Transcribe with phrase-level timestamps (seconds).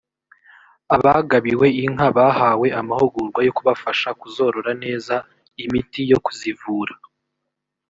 [0.95, 5.15] abagabiwe inka bahawe amahugurwa yo kubafasha kuzorora neza
[5.63, 6.93] imiti yo kuzivura